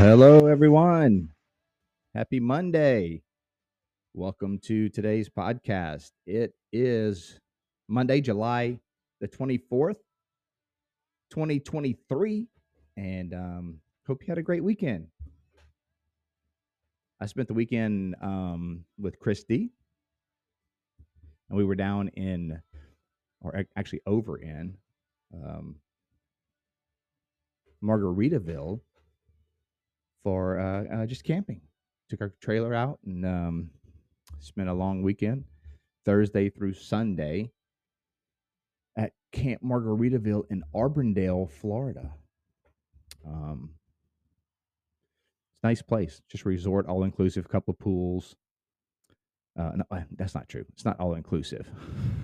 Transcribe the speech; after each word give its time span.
Hello, 0.00 0.46
everyone. 0.46 1.28
Happy 2.14 2.40
Monday. 2.40 3.20
Welcome 4.14 4.58
to 4.60 4.88
today's 4.88 5.28
podcast. 5.28 6.12
It 6.26 6.54
is 6.72 7.38
Monday, 7.86 8.22
July 8.22 8.80
the 9.20 9.28
24th, 9.28 9.98
2023. 11.28 12.46
And 12.96 13.34
um, 13.34 13.80
hope 14.06 14.22
you 14.22 14.30
had 14.30 14.38
a 14.38 14.42
great 14.42 14.64
weekend. 14.64 15.08
I 17.20 17.26
spent 17.26 17.48
the 17.48 17.54
weekend 17.54 18.16
um, 18.22 18.86
with 18.98 19.18
Christy, 19.18 19.68
and 21.50 21.58
we 21.58 21.64
were 21.64 21.74
down 21.74 22.08
in, 22.08 22.62
or 23.42 23.66
actually 23.76 24.00
over 24.06 24.38
in, 24.38 24.78
um, 25.34 25.76
Margaritaville 27.84 28.80
for 30.22 30.58
uh, 30.58 30.84
uh, 31.02 31.06
just 31.06 31.24
camping. 31.24 31.60
Took 32.08 32.20
our 32.20 32.32
trailer 32.40 32.74
out 32.74 32.98
and 33.04 33.24
um, 33.24 33.70
spent 34.40 34.68
a 34.68 34.74
long 34.74 35.02
weekend, 35.02 35.44
Thursday 36.04 36.50
through 36.50 36.74
Sunday, 36.74 37.50
at 38.96 39.12
Camp 39.32 39.62
Margaritaville 39.62 40.44
in 40.50 40.62
Auburndale, 40.74 41.46
Florida. 41.46 42.12
Um, 43.26 43.70
it's 45.52 45.60
a 45.62 45.66
nice 45.66 45.82
place, 45.82 46.20
just 46.30 46.44
resort, 46.44 46.86
all 46.86 47.04
inclusive, 47.04 47.48
couple 47.48 47.72
of 47.72 47.78
pools. 47.78 48.34
Uh, 49.58 49.72
no, 49.76 49.84
uh, 49.90 50.00
that's 50.16 50.34
not 50.34 50.48
true. 50.48 50.64
It's 50.72 50.84
not 50.84 50.98
all 51.00 51.14
inclusive. 51.14 51.68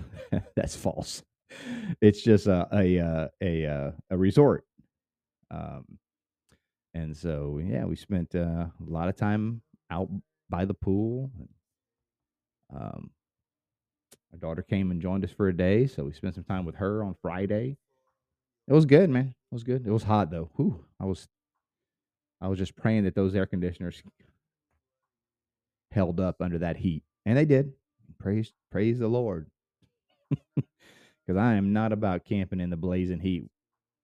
that's 0.55 0.75
false. 0.75 1.23
It's 2.01 2.21
just 2.21 2.47
a 2.47 2.67
a 2.73 2.99
uh, 2.99 3.27
a, 3.41 3.65
uh, 3.65 3.91
a 4.09 4.17
resort. 4.17 4.65
Um, 5.51 5.85
and 6.97 7.15
so, 7.15 7.61
yeah, 7.63 7.85
we 7.85 7.95
spent 7.95 8.33
uh, 8.33 8.65
a 8.65 8.71
lot 8.79 9.07
of 9.07 9.15
time 9.15 9.61
out 9.91 10.09
by 10.49 10.65
the 10.65 10.73
pool. 10.73 11.29
Um, 12.75 13.11
our 14.33 14.39
daughter 14.39 14.63
came 14.63 14.89
and 14.89 14.99
joined 14.99 15.23
us 15.23 15.31
for 15.31 15.47
a 15.47 15.55
day, 15.55 15.85
so 15.85 16.05
we 16.05 16.13
spent 16.13 16.33
some 16.33 16.43
time 16.43 16.65
with 16.65 16.75
her 16.75 17.03
on 17.03 17.15
Friday. 17.21 17.77
It 18.67 18.73
was 18.73 18.85
good, 18.85 19.11
man. 19.11 19.35
It 19.51 19.53
was 19.53 19.63
good. 19.63 19.85
It 19.85 19.91
was 19.91 20.03
hot 20.03 20.31
though. 20.31 20.49
Whew, 20.55 20.83
I 20.99 21.05
was, 21.05 21.27
I 22.41 22.47
was 22.47 22.57
just 22.57 22.75
praying 22.75 23.03
that 23.03 23.13
those 23.13 23.35
air 23.35 23.45
conditioners 23.45 24.01
held 25.91 26.19
up 26.19 26.41
under 26.41 26.57
that 26.57 26.77
heat, 26.77 27.03
and 27.27 27.37
they 27.37 27.45
did. 27.45 27.73
Praise, 28.17 28.53
praise 28.71 28.97
the 28.97 29.07
Lord, 29.07 29.51
because 30.55 31.37
I 31.37 31.53
am 31.53 31.73
not 31.73 31.91
about 31.91 32.25
camping 32.25 32.59
in 32.59 32.71
the 32.71 32.75
blazing 32.75 33.19
heat, 33.19 33.45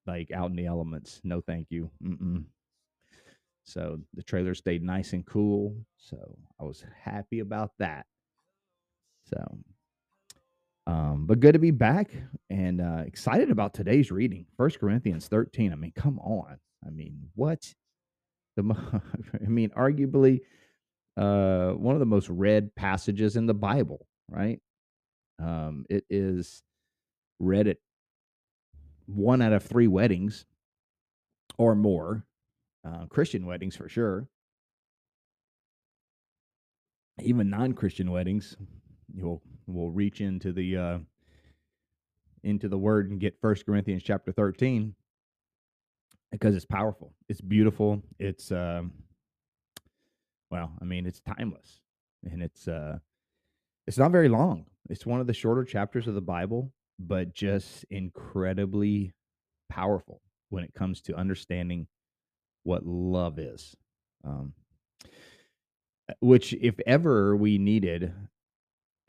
like 0.05 0.30
out 0.31 0.52
in 0.52 0.55
the 0.55 0.67
elements. 0.67 1.21
No, 1.23 1.41
thank 1.41 1.71
you. 1.71 1.89
Mm-mm. 2.05 2.44
So 3.66 4.00
the 4.14 4.23
trailer 4.23 4.53
stayed 4.53 4.83
nice 4.83 5.14
and 5.14 5.25
cool. 5.25 5.75
So 5.98 6.37
I 6.60 6.64
was 6.64 6.83
happy 7.02 7.39
about 7.39 7.71
that. 7.80 8.05
So, 9.26 9.58
um, 10.86 11.26
but 11.26 11.39
good 11.39 11.54
to 11.54 11.60
be 11.60 11.71
back 11.71 12.11
and 12.49 12.82
uh, 12.82 13.04
excited 13.05 13.49
about 13.49 13.73
today's 13.73 14.11
reading. 14.11 14.45
First 14.58 14.80
Corinthians 14.80 15.27
13. 15.27 15.71
I 15.71 15.76
mean, 15.76 15.93
come 15.95 16.20
on. 16.20 16.58
I 16.86 16.89
mean, 16.89 17.30
what? 17.36 17.73
The 18.58 18.64
I 19.33 19.48
mean, 19.48 19.70
arguably 19.70 20.42
uh, 21.16 21.71
one 21.71 21.95
of 21.95 21.99
the 21.99 22.05
most 22.05 22.30
read 22.30 22.76
passages 22.76 23.36
in 23.36 23.45
the 23.45 23.54
Bible, 23.54 24.05
right? 24.30 24.60
Um, 25.39 25.86
it 25.89 26.04
is 26.10 26.64
read 27.39 27.67
at 27.67 27.77
one 29.05 29.42
out 29.42 29.54
of 29.54 29.64
three 29.64 29.87
weddings 29.87 30.45
or 31.58 31.76
more 31.76 32.26
uh, 32.86 33.05
Christian 33.08 33.45
weddings 33.45 33.76
for 33.76 33.89
sure. 33.89 34.27
Even 37.21 37.49
non-Christian 37.49 38.10
weddings, 38.11 38.58
you'll 39.14 39.42
will 39.67 39.92
reach 39.92 40.20
into 40.20 40.52
the 40.52 40.77
uh, 40.77 40.98
into 42.43 42.67
the 42.67 42.77
Word 42.77 43.11
and 43.11 43.20
get 43.20 43.39
First 43.39 43.66
Corinthians 43.66 44.04
chapter 44.04 44.32
thirteen 44.32 44.95
because 46.32 46.55
it's 46.55 46.66
powerful, 46.66 47.14
it's 47.30 47.42
beautiful, 47.42 48.02
it's 48.17 48.52
um, 48.52 48.92
well, 50.49 50.72
I 50.82 50.86
mean, 50.86 51.05
it's 51.05 51.22
timeless, 51.22 51.80
and 52.23 52.42
it's 52.42 52.67
uh, 52.67 52.98
it's 53.86 53.99
not 53.99 54.11
very 54.11 54.30
long. 54.30 54.66
It's 54.89 55.05
one 55.05 55.20
of 55.20 55.27
the 55.27 55.33
shorter 55.33 55.64
chapters 55.64 56.08
of 56.08 56.16
the 56.16 56.22
Bible, 56.22 56.73
but 56.99 57.33
just 57.33 57.86
incredibly 57.92 59.14
powerful 59.70 60.22
when 60.49 60.64
it 60.64 60.73
comes 60.73 61.02
to 61.02 61.16
understanding 61.16 61.88
what 62.63 62.85
love 62.85 63.39
is. 63.39 63.75
Um, 64.23 64.53
which, 66.19 66.53
if 66.53 66.79
ever 66.85 67.35
we 67.35 67.57
needed 67.57 68.13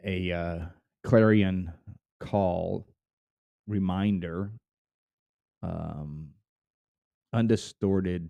a 0.02 0.32
uh, 0.32 0.58
clarion 1.02 1.72
call 2.20 2.86
reminder, 3.66 4.50
um, 5.62 6.30
undistorted 7.32 8.28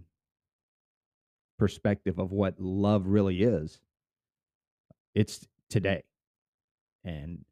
perspective 1.59 2.19
of 2.19 2.33
what 2.33 2.61
love 2.61 3.07
really 3.07 3.43
is, 3.43 3.81
it's 5.15 5.47
today. 5.71 6.03
And 7.05 7.45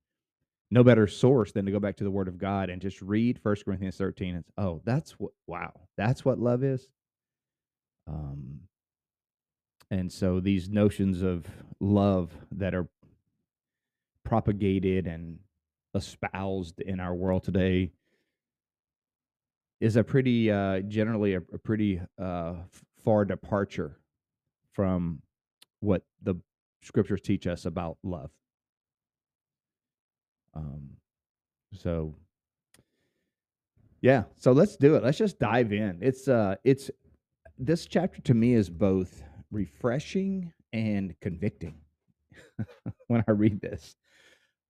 no 0.71 0.83
better 0.83 1.07
source 1.07 1.53
than 1.53 1.67
to 1.67 1.73
go 1.73 1.79
back 1.79 1.97
to 1.97 2.05
the 2.05 2.11
Word 2.11 2.29
of 2.29 2.39
God 2.39 2.71
and 2.71 2.81
just 2.81 3.03
read 3.03 3.39
First 3.39 3.65
Corinthians 3.65 3.97
13 3.97 4.37
and 4.37 4.45
oh, 4.57 4.81
that's 4.85 5.13
what 5.13 5.33
wow, 5.47 5.73
that's 5.99 6.25
what 6.25 6.39
love 6.39 6.65
is. 6.65 6.89
Um, 8.07 8.61
and 9.91 10.11
so 10.11 10.41
these 10.41 10.69
notions 10.69 11.23
of 11.23 11.47
love 11.81 12.31
that 12.53 12.75
are 12.75 12.89
propagated 14.25 15.07
and 15.07 15.39
espoused 15.95 16.81
in 16.81 17.01
our 17.01 17.15
world 17.15 17.45
today 17.45 17.93
is 19.81 19.97
a 19.97 20.05
pretty 20.05 20.51
uh, 20.51 20.81
generally 20.81 21.35
a, 21.35 21.39
a 21.53 21.59
pretty 21.59 22.01
uh, 22.21 22.55
far 23.05 23.25
departure 23.25 23.99
from 24.73 25.21
what 25.81 26.03
the 26.23 26.37
scriptures 26.83 27.21
teach 27.21 27.47
us 27.47 27.67
about 27.67 27.99
love. 28.03 28.31
Um, 30.55 30.91
so 31.75 32.15
yeah, 34.01 34.25
so 34.37 34.53
let's 34.53 34.77
do 34.77 34.95
it. 34.97 35.05
Let's 35.05 35.19
just 35.19 35.39
dive 35.39 35.73
in. 35.73 35.99
It's 36.01 36.29
uh, 36.29 36.57
it's 36.65 36.91
this 37.59 37.87
chapter 37.87 38.21
to 38.23 38.35
me 38.35 38.55
is 38.55 38.71
both 38.71 39.23
refreshing 39.51 40.53
and 40.73 41.15
convicting 41.21 41.77
when 43.09 43.25
I 43.29 43.33
read 43.33 43.61
this. 43.61 43.97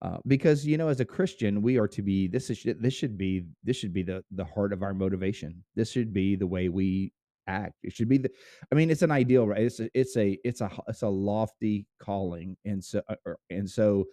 Uh, 0.03 0.19
because 0.27 0.67
you 0.67 0.77
know, 0.77 0.89
as 0.89 0.99
a 0.99 1.05
Christian, 1.05 1.63
we 1.63 1.79
are 1.79 1.87
to 1.87 2.03
be. 2.03 2.27
This 2.27 2.51
is 2.51 2.67
this 2.81 2.93
should 2.93 3.17
be 3.17 3.45
this 3.63 3.77
should 3.77 3.93
be 3.93 4.03
the 4.03 4.25
the 4.33 4.45
heart 4.45 4.73
of 4.73 4.83
our 4.83 4.93
motivation. 4.93 5.63
This 5.77 5.93
should 5.93 6.13
be 6.13 6.35
the 6.35 6.47
way 6.47 6.69
we 6.69 7.13
act. 7.47 7.75
It 7.85 7.93
should 7.93 8.09
be 8.09 8.19
the. 8.19 8.31
I 8.73 8.75
mean, 8.75 8.91
it's 8.91 9.03
an 9.03 9.13
ideal, 9.13 9.47
right? 9.47 9.63
It's 9.63 9.79
a, 9.79 9.89
it's 9.95 10.17
a 10.17 10.39
it's 10.43 10.61
a 10.61 10.71
it's 10.89 11.03
a 11.03 11.09
lofty 11.09 11.87
calling, 12.01 12.57
and 12.65 12.83
so 12.83 13.01
uh, 13.09 13.15
er, 13.25 13.39
and 13.49 13.71
so 13.71 14.07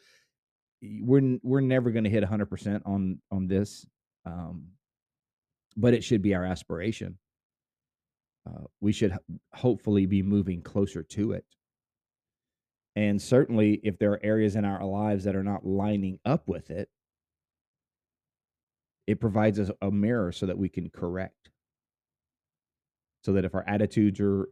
we're 1.01 1.39
we're 1.42 1.60
never 1.60 1.89
going 1.89 2.04
to 2.04 2.10
hit 2.10 2.21
100 2.21 2.45
percent 2.45 2.83
on 2.86 3.19
on 3.31 3.48
this, 3.48 3.88
um, 4.27 4.68
but 5.75 5.95
it 5.95 6.04
should 6.04 6.21
be 6.21 6.36
our 6.36 6.45
aspiration 6.45 7.18
uh, 8.47 8.63
we 8.81 8.91
should 8.91 9.18
hopefully 9.53 10.06
be 10.06 10.21
moving 10.21 10.62
closer 10.62 11.03
to 11.03 11.33
it. 11.33 11.45
And 12.95 13.21
certainly, 13.21 13.80
if 13.83 13.97
there 13.97 14.12
are 14.12 14.19
areas 14.24 14.56
in 14.56 14.65
our 14.65 14.83
lives 14.83 15.24
that 15.24 15.36
are 15.36 15.44
not 15.44 15.65
lining 15.65 16.19
up 16.25 16.47
with 16.47 16.69
it, 16.69 16.89
it 19.07 19.19
provides 19.19 19.59
us 19.59 19.71
a 19.81 19.89
mirror 19.89 20.31
so 20.31 20.45
that 20.45 20.57
we 20.57 20.69
can 20.69 20.89
correct. 20.89 21.50
So 23.24 23.33
that 23.33 23.45
if 23.45 23.56
our 23.56 23.63
attitudes 23.68 24.19
are 24.19 24.50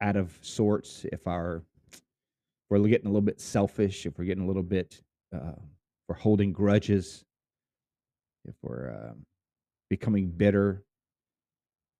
out 0.00 0.16
of 0.16 0.36
sorts, 0.42 1.04
if 1.12 1.26
our 1.26 1.62
we're 2.68 2.78
getting 2.88 3.06
a 3.06 3.10
little 3.10 3.20
bit 3.20 3.40
selfish, 3.40 4.06
if 4.06 4.18
we're 4.18 4.24
getting 4.24 4.44
a 4.44 4.46
little 4.46 4.62
bit, 4.62 5.00
uh, 5.34 5.52
we're 6.08 6.16
holding 6.16 6.52
grudges, 6.52 7.24
if 8.44 8.54
we're 8.62 8.90
uh, 8.90 9.14
becoming 9.88 10.28
bitter, 10.28 10.82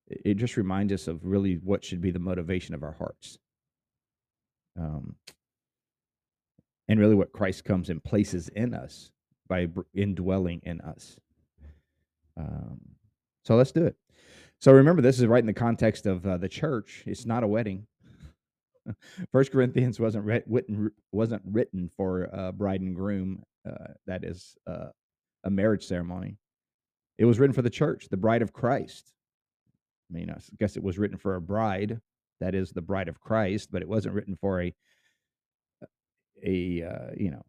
it 0.09 0.35
just 0.35 0.57
reminds 0.57 0.93
us 0.93 1.09
of 1.09 1.25
really 1.25 1.55
what 1.55 1.85
should 1.85 2.01
be 2.01 2.11
the 2.11 2.19
motivation 2.19 2.75
of 2.75 2.83
our 2.83 2.93
hearts. 2.93 3.39
Um, 4.79 5.17
and 6.89 7.01
really 7.01 7.15
what 7.15 7.33
Christ 7.33 7.65
comes 7.65 7.91
and 7.91 8.03
places 8.03 8.49
in 8.51 8.75
us 8.75 9.11
by 9.49 9.69
indwelling 9.95 10.61
in 10.65 10.81
us. 10.81 11.19
Um, 12.37 12.81
so 13.45 13.57
let's 13.57 13.73
do 13.73 13.85
it. 13.85 13.97
So 14.61 14.73
remember, 14.73 15.03
this 15.03 15.19
is 15.19 15.27
right 15.27 15.43
in 15.43 15.47
the 15.47 15.53
context 15.53 16.07
of 16.07 16.27
uh, 16.27 16.37
the 16.37 16.49
church. 16.49 17.03
It's 17.07 17.27
not 17.27 17.43
a 17.43 17.49
wedding. 17.49 17.87
First 19.33 19.53
Corinthians 19.53 20.01
wasn't 20.01 20.25
writ- 20.25 20.45
written 20.47 20.91
wasn't 21.13 21.43
written 21.45 21.91
for 21.97 22.29
uh, 22.33 22.53
bride 22.53 22.81
and 22.81 22.95
groom. 22.95 23.43
Uh, 23.69 23.93
that 24.07 24.25
is 24.25 24.57
uh, 24.67 24.87
a 25.45 25.51
marriage 25.51 25.85
ceremony. 25.85 26.37
It 27.19 27.25
was 27.25 27.39
written 27.39 27.55
for 27.55 27.63
the 27.63 27.71
church, 27.71 28.09
the 28.11 28.17
bride 28.17 28.43
of 28.43 28.53
Christ. 28.53 29.13
I 30.11 30.15
mean, 30.15 30.31
I 30.31 30.39
guess 30.59 30.77
it 30.77 30.83
was 30.83 30.99
written 30.99 31.19
for 31.19 31.35
a 31.35 31.41
bride, 31.41 32.01
that 32.41 32.55
is 32.55 32.71
the 32.71 32.83
bride 32.83 33.09
of 33.09 33.21
Christ, 33.21 33.71
but 33.73 33.83
it 33.83 33.89
wasn't 33.89 34.15
written 34.15 34.37
for 34.37 34.63
a 34.63 34.75
a 36.45 36.83
uh, 36.83 37.11
you 37.17 37.31
know 37.31 37.43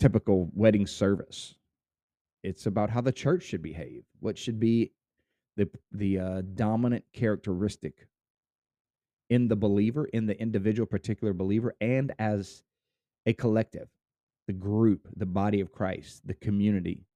typical 0.00 0.50
wedding 0.54 0.86
service. 0.86 1.54
It's 2.42 2.66
about 2.66 2.90
how 2.90 3.00
the 3.00 3.12
church 3.12 3.44
should 3.44 3.62
behave. 3.62 4.02
What 4.18 4.36
should 4.36 4.58
be 4.58 4.92
the 5.56 5.68
the 5.92 6.18
uh, 6.18 6.42
dominant 6.54 7.04
characteristic 7.12 8.08
in 9.30 9.48
the 9.48 9.56
believer, 9.56 10.06
in 10.06 10.26
the 10.26 10.38
individual 10.40 10.86
particular 10.86 11.32
believer, 11.32 11.74
and 11.80 12.12
as 12.18 12.62
a 13.26 13.32
collective, 13.32 13.88
the 14.46 14.52
group, 14.52 15.08
the 15.16 15.26
body 15.26 15.60
of 15.60 15.72
Christ, 15.72 16.26
the 16.26 16.34
community. 16.34 17.06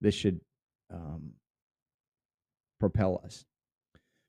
This 0.00 0.14
should 0.14 0.40
um, 0.92 1.32
propel 2.78 3.20
us. 3.24 3.44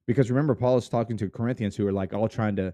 Because 0.07 0.29
remember, 0.29 0.55
Paul 0.55 0.77
is 0.77 0.89
talking 0.89 1.17
to 1.17 1.29
Corinthians 1.29 1.75
who 1.75 1.87
are 1.87 1.91
like 1.91 2.13
all 2.13 2.27
trying 2.27 2.55
to 2.55 2.73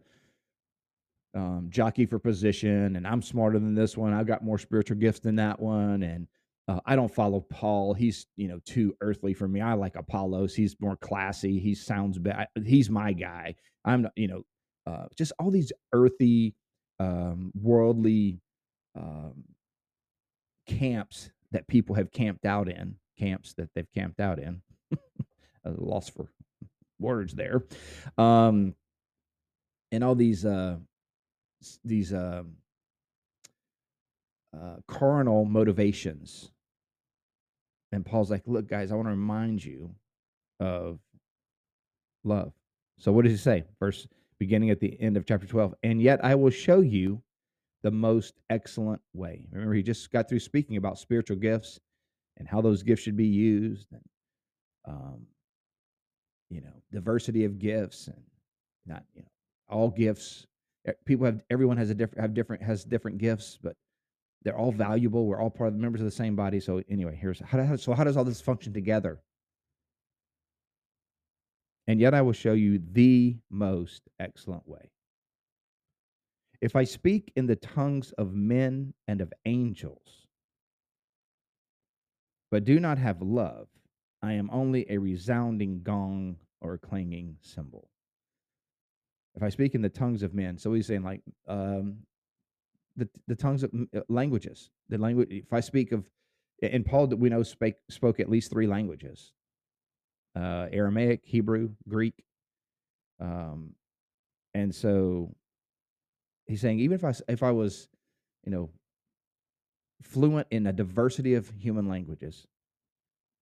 um, 1.34 1.68
jockey 1.70 2.06
for 2.06 2.18
position, 2.18 2.96
and 2.96 3.06
I'm 3.06 3.22
smarter 3.22 3.60
than 3.60 3.76
this 3.76 3.98
one. 3.98 4.14
I've 4.14 4.28
got 4.28 4.44
more 4.44 4.58
spiritual 4.58 4.98
gifts 4.98 5.20
than 5.20 5.36
that 5.36 5.60
one, 5.60 6.04
and 6.04 6.28
uh, 6.68 6.80
I 6.86 6.96
don't 6.96 7.14
follow 7.14 7.42
Paul. 7.42 7.94
He's 7.94 8.28
you 8.38 8.48
know 8.48 8.60
too 8.66 8.96
earthly 9.02 9.34
for 9.34 9.48
me. 9.48 9.60
I 9.60 9.74
like 9.74 9.98
Apollos. 9.98 10.56
He's 10.56 10.78
more 10.80 10.96
classy. 10.96 11.60
He 11.60 11.76
sounds 11.76 12.18
bad. 12.18 12.48
He's 12.66 12.90
my 12.90 13.12
guy. 13.12 13.56
I'm 13.84 14.04
not, 14.04 14.14
you 14.16 14.28
know 14.30 14.44
uh, 14.88 15.06
just 15.16 15.34
all 15.40 15.52
these 15.52 15.72
earthy, 15.94 16.56
um, 17.00 17.52
worldly 17.56 18.40
um, 18.96 19.44
camps 20.68 21.32
that 21.52 21.68
people 21.68 21.96
have 21.96 22.12
camped 22.12 22.46
out 22.46 22.70
in. 22.70 22.96
Camps 23.18 23.54
that 23.54 23.70
they've 23.74 23.92
camped 23.94 24.20
out 24.20 24.40
in. 24.40 24.62
Loss 25.72 26.10
for 26.10 26.32
words 27.00 27.34
there. 27.34 27.64
Um, 28.18 28.76
and 29.92 30.04
all 30.04 30.16
these 30.16 30.46
uh, 30.46 30.78
these 31.84 32.14
uh, 32.14 32.44
uh, 34.56 34.76
carnal 34.88 35.46
motivations. 35.46 36.52
And 37.92 38.06
Paul's 38.06 38.30
like, 38.30 38.44
look, 38.46 38.68
guys, 38.68 38.92
I 38.92 38.96
want 38.96 39.08
to 39.08 39.12
remind 39.12 39.64
you 39.64 39.96
of 40.60 41.00
love. 42.24 42.52
So 42.98 43.12
what 43.12 43.24
does 43.24 43.32
he 43.32 43.38
say? 43.38 43.64
Verse 43.80 44.08
beginning 44.38 44.70
at 44.70 44.80
the 44.80 45.00
end 45.00 45.16
of 45.16 45.26
chapter 45.26 45.48
12. 45.48 45.76
And 45.84 46.02
yet 46.02 46.24
I 46.24 46.36
will 46.36 46.50
show 46.50 46.82
you 46.82 47.22
the 47.84 47.92
most 47.92 48.34
excellent 48.50 49.02
way. 49.14 49.48
Remember, 49.52 49.74
he 49.74 49.84
just 49.84 50.12
got 50.12 50.28
through 50.28 50.40
speaking 50.40 50.78
about 50.78 51.00
spiritual 51.00 51.38
gifts 51.38 51.80
and 52.38 52.48
how 52.48 52.60
those 52.62 52.84
gifts 52.84 53.04
should 53.04 53.16
be 53.16 53.28
used 53.28 53.88
and 53.92 54.02
um, 54.88 55.28
you 56.56 56.62
know, 56.62 56.74
diversity 56.92 57.46
of 57.46 57.60
gifts 57.60 58.08
and 58.08 58.22
not, 58.86 59.04
you 59.14 59.22
know, 59.22 59.28
all 59.70 59.90
gifts 59.90 60.48
people 61.06 61.26
have 61.26 61.42
everyone 61.50 61.78
has 61.78 61.90
a 61.90 61.96
different 61.96 62.22
have 62.22 62.34
different 62.34 62.64
has 62.64 62.84
different 62.84 63.18
gifts, 63.18 63.58
but 63.62 63.76
they're 64.44 64.58
all 64.58 64.72
valuable. 64.72 65.26
We're 65.26 65.42
all 65.42 65.50
part 65.50 65.70
of 65.70 65.74
the 65.74 65.82
members 65.82 66.02
of 66.02 66.06
the 66.06 66.12
same 66.12 66.36
body. 66.36 66.60
So 66.60 66.84
anyway, 66.90 67.18
here's 67.20 67.40
how, 67.40 67.76
so 67.76 67.94
how 67.94 68.04
does 68.04 68.16
all 68.16 68.24
this 68.24 68.42
function 68.42 68.74
together? 68.74 69.20
And 71.88 72.00
yet 72.00 72.14
I 72.14 72.22
will 72.22 72.34
show 72.34 72.54
you 72.54 72.80
the 72.92 73.38
most 73.50 74.04
excellent 74.20 74.68
way. 74.68 74.92
If 76.62 76.76
I 76.76 76.84
speak 76.84 77.32
in 77.36 77.48
the 77.48 77.56
tongues 77.56 78.12
of 78.14 78.34
men 78.34 78.94
and 79.08 79.22
of 79.22 79.34
angels, 79.46 80.28
but 82.52 82.66
do 82.66 82.80
not 82.80 82.98
have 82.98 83.22
love, 83.22 83.68
I 84.22 84.34
am 84.34 84.50
only 84.52 84.86
a 84.90 84.98
resounding 84.98 85.82
gong 85.84 86.38
or 86.66 86.78
clanging 86.78 87.38
cymbal 87.42 87.90
if 89.36 89.44
I 89.44 89.50
speak 89.50 89.76
in 89.76 89.82
the 89.82 89.90
tongues 89.90 90.24
of 90.24 90.34
men, 90.34 90.58
so 90.58 90.74
he's 90.74 90.88
saying 90.88 91.04
like 91.04 91.22
um, 91.48 91.98
the 92.96 93.08
the 93.28 93.36
tongues 93.36 93.64
of 93.64 93.72
uh, 93.96 94.00
languages, 94.08 94.70
the 94.90 94.98
language. 94.98 95.30
If 95.30 95.52
I 95.52 95.60
speak 95.60 95.92
of, 95.92 96.10
and 96.62 96.86
Paul 96.86 97.08
we 97.08 97.30
know 97.30 97.44
spoke 97.44 97.76
spoke 97.90 98.20
at 98.20 98.30
least 98.30 98.50
three 98.50 98.68
languages: 98.68 99.34
uh, 100.36 100.68
Aramaic, 100.72 101.22
Hebrew, 101.24 101.72
Greek. 101.88 102.24
Um, 103.20 103.76
and 104.54 104.74
so 104.74 105.36
he's 106.46 106.62
saying 106.62 106.80
even 106.80 106.96
if 106.96 107.04
I 107.04 107.14
if 107.28 107.44
I 107.44 107.52
was, 107.52 107.90
you 108.46 108.52
know, 108.52 108.70
fluent 110.02 110.48
in 110.50 110.66
a 110.66 110.72
diversity 110.72 111.34
of 111.34 111.52
human 111.60 111.90
languages, 111.90 112.48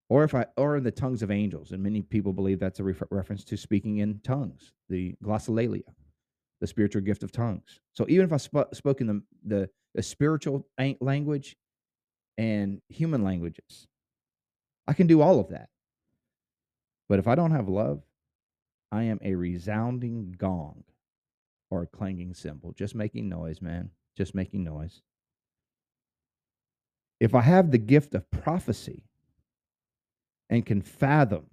or 0.10 0.24
if 0.24 0.36
I 0.36 0.46
or 0.58 0.78
in 0.78 0.84
the 0.84 0.92
tongues 0.92 1.24
of 1.24 1.32
angels, 1.32 1.72
and 1.72 1.82
many 1.82 2.02
people 2.02 2.34
believe 2.34 2.60
that's 2.60 2.80
a 2.80 2.84
refer- 2.84 3.08
reference 3.10 3.44
to 3.46 3.58
speaking 3.58 3.98
in 3.98 4.20
tongues, 4.24 4.74
the 4.90 5.16
glossolalia, 5.24 5.84
the 6.62 6.68
spiritual 6.68 7.02
gift 7.02 7.24
of 7.24 7.32
tongues. 7.32 7.80
So 7.94 8.06
even 8.10 8.26
if 8.26 8.34
I 8.34 8.38
sp- 8.38 8.74
spoke 8.74 9.02
in 9.02 9.08
the, 9.08 9.24
the 9.46 9.70
the 9.96 10.04
spiritual 10.04 10.68
language 11.02 11.56
and 12.38 12.82
human 12.90 13.24
languages, 13.24 13.88
I 14.88 14.94
can 14.94 15.08
do 15.08 15.22
all 15.22 15.40
of 15.40 15.50
that. 15.50 15.70
But 17.10 17.20
if 17.20 17.28
I 17.28 17.36
don't 17.36 17.52
have 17.52 17.70
love, 17.70 18.02
I 18.92 19.04
am 19.04 19.20
a 19.24 19.36
resounding 19.36 20.36
gong 20.38 20.84
or 21.70 21.84
a 21.84 21.88
clanging 21.88 22.34
cymbal, 22.34 22.74
just 22.74 22.96
making 22.96 23.30
noise, 23.30 23.62
man, 23.62 23.90
just 24.18 24.36
making 24.36 24.64
noise. 24.64 25.02
If 27.20 27.36
I 27.36 27.42
have 27.42 27.72
the 27.72 27.78
gift 27.78 28.14
of 28.16 28.30
prophecy 28.32 29.04
and 30.50 30.66
can 30.66 30.82
fathom 30.82 31.46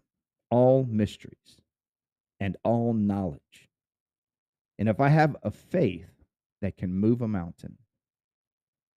all 0.51 0.85
mysteries 0.89 1.61
and 2.39 2.57
all 2.65 2.93
knowledge. 2.93 3.69
And 4.79 4.89
if 4.89 5.01
I 5.01 5.09
have 5.09 5.37
a 5.43 5.51
faith 5.51 6.11
that 6.63 6.77
can 6.77 6.93
move 6.93 7.21
a 7.21 7.29
mountain, 7.29 7.79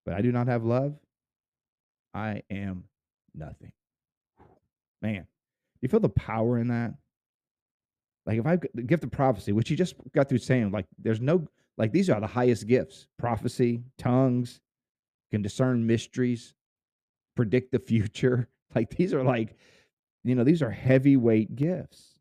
but 0.04 0.14
I 0.14 0.20
do 0.22 0.32
not 0.32 0.46
have 0.46 0.64
love, 0.64 0.96
I 2.14 2.42
am 2.50 2.84
nothing. 3.34 3.72
Man, 5.00 5.26
you 5.80 5.88
feel 5.88 6.00
the 6.00 6.08
power 6.08 6.58
in 6.58 6.68
that? 6.68 6.94
Like 8.24 8.38
if 8.38 8.46
I 8.46 8.58
the 8.74 8.82
gift 8.82 9.04
of 9.04 9.10
prophecy, 9.10 9.52
which 9.52 9.70
you 9.70 9.76
just 9.76 9.94
got 10.14 10.28
through 10.28 10.38
saying, 10.38 10.70
like 10.70 10.86
there's 10.98 11.20
no 11.20 11.46
like 11.76 11.92
these 11.92 12.08
are 12.08 12.20
the 12.20 12.26
highest 12.26 12.68
gifts: 12.68 13.08
prophecy, 13.18 13.82
tongues, 13.98 14.60
can 15.32 15.42
discern 15.42 15.86
mysteries, 15.86 16.54
predict 17.34 17.72
the 17.72 17.78
future. 17.86 18.48
Like 18.74 18.90
these 18.90 19.12
are 19.12 19.24
like 19.24 19.56
you 20.24 20.34
know, 20.34 20.44
these 20.44 20.62
are 20.62 20.70
heavyweight 20.70 21.56
gifts. 21.56 22.18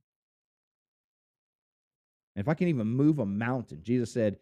And 2.36 2.41
if 2.43 2.50
I 2.50 2.53
can 2.53 2.67
even 2.67 2.88
move 2.88 3.20
a 3.20 3.25
mountain, 3.25 3.81
Jesus 3.84 4.12
said, 4.12 4.38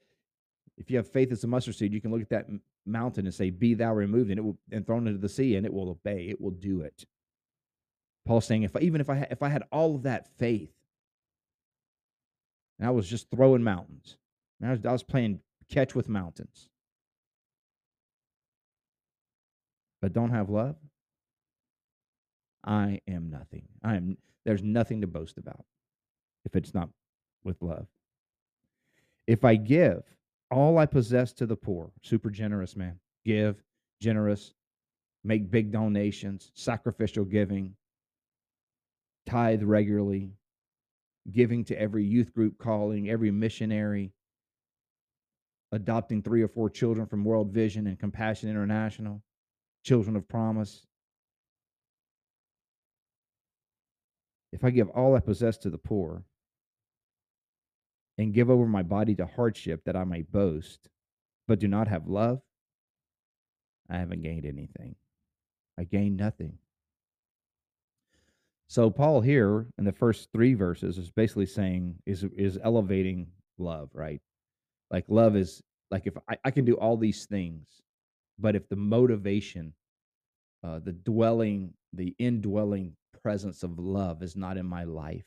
if 0.78 0.89
you 0.89 0.98
have 0.98 1.08
faith 1.08 1.32
as 1.32 1.44
a 1.44 1.48
mustard 1.48 1.75
seed, 1.75 1.94
you 1.94 2.01
can 2.01 2.12
look 2.12 2.22
at 2.22 2.30
that 2.30 2.48
mountain 2.86 3.25
and 3.25 3.36
say, 3.36 3.50
"Be 3.50 3.74
thou 3.74 3.94
removed," 3.94 4.30
and 4.32 4.39
it 4.39 4.44
will 4.44 4.58
and 4.72 4.86
thrown 4.86 5.08
into 5.08 5.20
the 5.20 5.30
sea, 5.30 5.56
and 5.56 5.66
it 5.66 5.74
will 5.74 5.89
obey. 5.89 6.30
It 6.30 6.39
will 6.39 6.51
do 6.51 6.82
it. 6.82 7.06
Paul's 8.25 8.46
saying, 8.46 8.63
if 8.63 8.75
I, 8.75 8.80
even 8.80 9.01
if 9.01 9.10
I 9.10 9.28
if 9.30 9.44
I 9.44 9.50
had 9.50 9.63
all 9.72 9.96
of 9.96 10.04
that 10.04 10.28
faith, 10.38 10.72
and 12.78 12.88
I 12.88 12.92
was 12.92 13.10
just 13.10 13.30
throwing 13.30 13.63
mountains, 13.63 14.18
I 14.63 14.72
was, 14.72 14.86
I 14.86 14.92
was 14.92 15.04
playing 15.04 15.42
catch 15.70 15.96
with 15.96 16.08
mountains, 16.08 16.70
but 20.01 20.13
don't 20.13 20.32
have 20.32 20.50
love, 20.50 20.78
I 22.63 23.01
am 23.08 23.30
nothing. 23.30 23.68
I 23.84 23.96
am 23.96 24.18
there's 24.46 24.63
nothing 24.63 25.01
to 25.01 25.08
boast 25.08 25.38
about 25.38 25.66
if 26.46 26.56
it's 26.56 26.74
not 26.74 26.89
with 27.44 27.62
love. 27.62 27.88
If 29.28 29.46
I 29.46 29.56
give 29.56 30.04
all 30.51 30.78
I 30.78 30.86
possess 30.86 31.34
to 31.34 31.46
the 31.46 31.56
poor, 31.56 31.92
super 32.01 32.30
generous 32.30 32.75
man, 32.75 33.00
give, 33.25 33.62
generous, 34.01 34.54
make 35.24 35.51
big 35.51 35.72
donations, 35.72 36.51
sacrificial 36.56 37.25
giving, 37.25 37.75
tithe 39.25 39.62
regularly, 39.63 40.32
giving 41.32 41.63
to 41.66 41.80
every 41.80 42.04
youth 42.04 42.34
group 42.34 42.58
calling, 42.58 43.10
every 43.10 43.30
missionary, 43.30 44.12
adopting 45.72 46.22
three 46.24 46.42
or 46.42 46.48
four 46.48 46.70
children 46.70 47.06
from 47.06 47.24
World 47.24 47.51
Vision 47.51 47.86
and 47.88 48.00
Compassion 48.00 48.50
International, 48.50 49.22
Children 49.84 50.16
of 50.16 50.28
Promise, 50.28 50.88
if 54.51 54.63
I 54.63 54.70
give 54.70 54.89
all 54.89 55.15
I 55.15 55.20
possess 55.20 55.58
to 55.60 55.70
the 55.70 55.77
poor 55.77 56.24
and 58.18 58.34
give 58.34 58.50
over 58.50 58.65
my 58.65 58.84
body 58.84 59.15
to 59.15 59.25
hardship 59.25 59.82
that 59.86 59.96
I 59.96 60.03
may 60.03 60.24
boast, 60.24 60.89
but 61.48 61.60
do 61.60 61.68
not 61.68 61.88
have 61.88 62.08
love, 62.08 62.41
I 63.89 63.98
haven't 63.98 64.22
gained 64.22 64.46
anything. 64.46 64.96
I 65.79 65.84
gained 65.84 66.18
nothing. 66.18 66.58
So 68.68 68.91
Paul 68.91 69.22
here 69.22 69.65
in 69.79 69.86
the 69.86 69.91
first 69.91 70.29
three 70.32 70.53
verses 70.53 70.98
is 71.00 71.10
basically 71.10 71.48
saying 71.48 71.96
is 72.06 72.24
is 72.38 72.60
elevating 72.63 73.27
love, 73.58 73.89
right? 73.94 74.22
Like 74.91 75.06
love 75.08 75.36
is 75.36 75.63
like 75.89 76.06
if 76.06 76.13
I, 76.29 76.38
I 76.46 76.51
can 76.51 76.65
do 76.65 76.75
all 76.75 76.98
these 76.98 77.25
things, 77.25 77.65
but 78.38 78.56
if 78.56 78.70
the 78.70 78.75
motivation, 78.75 79.74
uh, 80.63 80.79
the 80.79 80.91
dwelling, 80.91 81.74
the 81.94 82.15
indwelling 82.20 82.94
presence 83.22 83.64
of 83.64 83.80
love 83.80 84.24
is 84.24 84.36
not 84.36 84.58
in 84.58 84.66
my 84.66 84.84
life, 84.84 85.26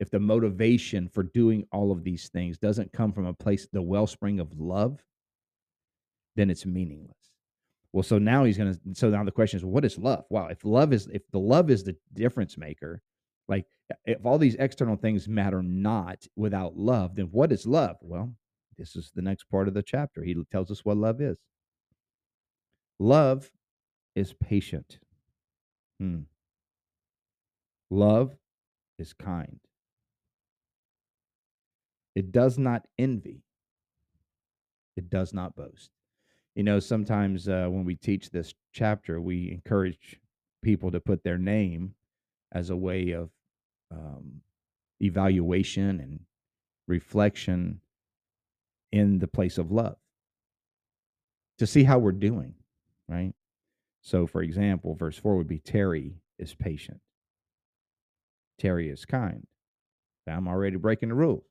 if 0.00 0.10
the 0.10 0.20
motivation 0.20 1.08
for 1.08 1.22
doing 1.22 1.66
all 1.72 1.92
of 1.92 2.04
these 2.04 2.28
things 2.28 2.58
doesn't 2.58 2.92
come 2.92 3.12
from 3.12 3.26
a 3.26 3.32
place, 3.32 3.66
the 3.72 3.82
wellspring 3.82 4.40
of 4.40 4.58
love, 4.58 5.02
then 6.36 6.50
it's 6.50 6.66
meaningless. 6.66 7.16
Well, 7.92 8.02
so 8.02 8.18
now 8.18 8.42
he's 8.42 8.58
gonna. 8.58 8.74
So 8.94 9.08
now 9.08 9.22
the 9.22 9.30
question 9.30 9.58
is, 9.58 9.64
what 9.64 9.84
is 9.84 9.96
love? 9.98 10.24
Wow, 10.28 10.48
if 10.48 10.64
love 10.64 10.92
is, 10.92 11.08
if 11.12 11.22
the 11.30 11.38
love 11.38 11.70
is 11.70 11.84
the 11.84 11.96
difference 12.12 12.58
maker, 12.58 13.00
like 13.46 13.66
if 14.04 14.26
all 14.26 14.36
these 14.36 14.56
external 14.56 14.96
things 14.96 15.28
matter 15.28 15.62
not 15.62 16.26
without 16.34 16.76
love, 16.76 17.14
then 17.14 17.26
what 17.26 17.52
is 17.52 17.66
love? 17.66 17.96
Well, 18.00 18.34
this 18.76 18.96
is 18.96 19.12
the 19.14 19.22
next 19.22 19.44
part 19.44 19.68
of 19.68 19.74
the 19.74 19.82
chapter. 19.82 20.24
He 20.24 20.34
tells 20.50 20.72
us 20.72 20.84
what 20.84 20.96
love 20.96 21.20
is. 21.20 21.38
Love 22.98 23.50
is 24.16 24.32
patient. 24.32 24.98
Hmm. 26.00 26.22
Love 27.94 28.36
is 28.98 29.12
kind. 29.12 29.60
It 32.14 32.32
does 32.32 32.58
not 32.58 32.86
envy. 32.98 33.42
It 34.96 35.10
does 35.10 35.32
not 35.32 35.56
boast 35.56 35.90
you 36.54 36.62
know, 36.62 36.78
sometimes 36.78 37.48
uh, 37.48 37.66
when 37.68 37.84
we 37.84 37.96
teach 37.96 38.30
this 38.30 38.54
chapter, 38.72 39.20
we 39.20 39.50
encourage 39.50 40.20
people 40.62 40.90
to 40.92 41.00
put 41.00 41.24
their 41.24 41.38
name 41.38 41.94
as 42.52 42.70
a 42.70 42.76
way 42.76 43.10
of 43.10 43.30
um, 43.90 44.40
evaluation 45.00 46.00
and 46.00 46.20
reflection 46.86 47.80
in 48.92 49.18
the 49.18 49.26
place 49.26 49.58
of 49.58 49.72
love 49.72 49.96
to 51.58 51.66
see 51.66 51.82
how 51.82 51.98
we're 51.98 52.12
doing, 52.12 52.54
right? 53.08 53.34
So, 54.02 54.26
for 54.26 54.42
example, 54.42 54.94
verse 54.94 55.18
4 55.18 55.36
would 55.36 55.48
be 55.48 55.58
Terry 55.58 56.20
is 56.38 56.54
patient, 56.54 57.00
Terry 58.58 58.88
is 58.88 59.04
kind. 59.04 59.46
I'm 60.26 60.48
already 60.48 60.76
breaking 60.76 61.10
the 61.10 61.14
rule. 61.14 61.44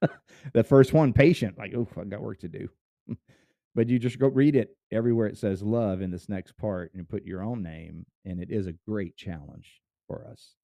the 0.52 0.64
first 0.64 0.92
one, 0.92 1.12
patient, 1.12 1.58
like, 1.58 1.74
oh, 1.74 1.88
I 2.00 2.04
got 2.04 2.22
work 2.22 2.40
to 2.40 2.48
do. 2.48 2.68
But 3.74 3.88
you 3.88 4.00
just 4.00 4.18
go 4.18 4.26
read 4.26 4.56
it 4.56 4.76
everywhere 4.90 5.28
it 5.28 5.38
says 5.38 5.62
love 5.62 6.00
in 6.00 6.10
this 6.10 6.28
next 6.28 6.56
part 6.56 6.90
and 6.94 7.08
put 7.08 7.24
your 7.24 7.44
own 7.44 7.62
name, 7.62 8.06
and 8.24 8.40
it 8.40 8.50
is 8.50 8.66
a 8.66 8.72
great 8.72 9.16
challenge 9.16 9.80
for 10.08 10.26
us. 10.26 10.56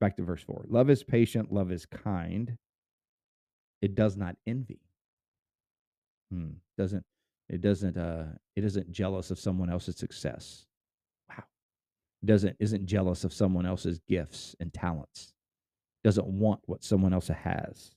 Back 0.00 0.16
to 0.16 0.24
verse 0.24 0.42
4. 0.42 0.64
Love 0.68 0.90
is 0.90 1.04
patient, 1.04 1.52
love 1.52 1.70
is 1.70 1.86
kind. 1.86 2.56
It 3.80 3.94
does 3.94 4.16
not 4.16 4.34
envy. 4.44 4.80
Hmm. 6.32 6.54
Doesn't 6.76 7.04
it 7.48 7.60
doesn't 7.60 7.96
uh 7.96 8.24
it 8.56 8.64
isn't 8.64 8.90
jealous 8.90 9.30
of 9.30 9.38
someone 9.38 9.70
else's 9.70 9.96
success. 9.96 10.66
Doesn't 12.24 12.56
isn't 12.60 12.86
jealous 12.86 13.24
of 13.24 13.32
someone 13.32 13.66
else's 13.66 13.98
gifts 14.08 14.54
and 14.60 14.72
talents. 14.72 15.34
Doesn't 16.04 16.26
want 16.26 16.60
what 16.66 16.84
someone 16.84 17.12
else 17.12 17.28
has. 17.28 17.94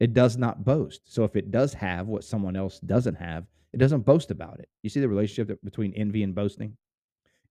It 0.00 0.12
does 0.12 0.36
not 0.36 0.64
boast. 0.64 1.02
So 1.04 1.22
if 1.22 1.36
it 1.36 1.52
does 1.52 1.74
have 1.74 2.08
what 2.08 2.24
someone 2.24 2.56
else 2.56 2.80
doesn't 2.80 3.14
have, 3.14 3.46
it 3.72 3.78
doesn't 3.78 4.04
boast 4.04 4.30
about 4.30 4.58
it. 4.58 4.68
You 4.82 4.90
see 4.90 5.00
the 5.00 5.08
relationship 5.08 5.60
between 5.62 5.92
envy 5.94 6.24
and 6.24 6.34
boasting? 6.34 6.76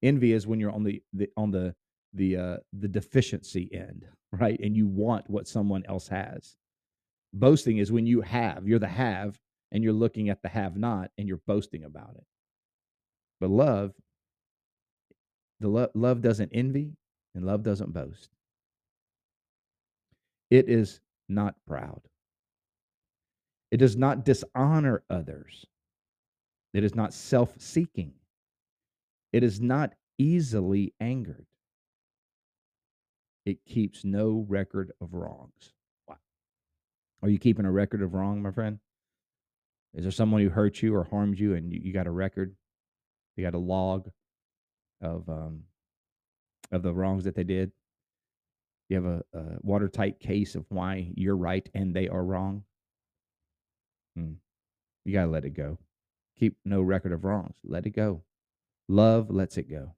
Envy 0.04 0.34
is 0.34 0.48
when 0.48 0.60
you're 0.60 0.72
on 0.72 0.84
the, 0.84 1.02
the 1.14 1.30
on 1.38 1.52
the 1.52 1.74
the 2.14 2.38
uh, 2.38 2.58
the 2.74 2.88
deficiency 2.88 3.70
end, 3.74 4.06
right? 4.32 4.60
And 4.60 4.76
you 4.76 4.88
want 4.88 5.30
what 5.30 5.48
someone 5.48 5.86
else 5.86 6.08
has. 6.10 6.56
Boasting 7.34 7.78
is 7.78 7.92
when 7.92 8.06
you 8.06 8.22
have, 8.22 8.68
you're 8.68 8.80
the 8.80 8.88
have, 8.88 9.40
and 9.72 9.84
you're 9.84 9.94
looking 9.94 10.30
at 10.30 10.42
the 10.42 10.50
have 10.50 10.76
not, 10.76 11.12
and 11.18 11.28
you're 11.28 11.42
boasting 11.48 11.86
about 11.86 12.16
it. 12.18 12.26
But 13.40 13.50
love, 13.50 13.94
the 15.62 15.70
lo- 15.70 15.92
love 15.94 16.22
doesn't 16.22 16.52
envy, 16.54 16.92
and 17.36 17.46
love 17.46 17.64
doesn't 17.64 17.94
boast. 17.94 18.30
It 20.50 20.68
is 20.68 21.00
not 21.30 21.56
proud. 21.66 22.02
It 23.70 23.78
does 23.78 23.96
not 23.96 24.26
dishonor 24.26 25.04
others. 25.10 25.66
It 26.74 26.84
is 26.84 26.96
not 26.96 27.14
self 27.14 27.54
seeking. 27.60 28.14
It 29.32 29.44
is 29.44 29.62
not 29.62 29.94
easily 30.18 30.94
angered. 31.00 31.46
It 33.46 33.64
keeps 33.66 34.04
no 34.04 34.46
record 34.50 34.92
of 35.00 35.14
wrongs. 35.14 35.74
Wow. 36.08 36.18
Are 37.22 37.30
you 37.30 37.40
keeping 37.40 37.66
a 37.66 37.72
record 37.72 38.02
of 38.02 38.14
wrong, 38.14 38.42
my 38.42 38.52
friend? 38.52 38.80
Is 39.94 40.04
there 40.04 40.12
someone 40.12 40.42
who 40.42 40.50
hurt 40.50 40.82
you 40.82 40.96
or 40.96 41.04
harmed 41.04 41.40
you 41.40 41.54
and 41.54 41.72
you, 41.72 41.80
you 41.84 41.94
got 41.94 42.08
a 42.08 42.12
record? 42.12 42.56
You 43.36 43.46
got 43.46 43.54
a 43.54 43.60
log 43.60 44.10
of 45.02 45.28
um, 45.30 45.64
of 46.72 46.84
the 46.84 46.94
wrongs 46.94 47.24
that 47.26 47.36
they 47.36 47.44
did? 47.44 47.72
You 48.90 48.96
have 48.98 49.06
a, 49.06 49.24
a 49.34 49.44
watertight 49.62 50.20
case 50.20 50.56
of 50.56 50.66
why 50.70 51.12
you're 51.16 51.38
right 51.38 51.68
and 51.74 51.94
they 51.94 52.08
are 52.10 52.24
wrong? 52.24 52.64
Mm. 54.18 54.36
You 55.06 55.14
got 55.14 55.26
to 55.26 55.32
let 55.32 55.46
it 55.46 55.52
go. 55.52 55.78
Keep 56.38 56.58
no 56.66 56.82
record 56.82 57.14
of 57.14 57.24
wrongs. 57.24 57.56
Let 57.64 57.86
it 57.86 57.92
go. 57.92 58.22
Love 58.88 59.30
lets 59.30 59.58
it 59.58 59.70
go. 59.70 59.96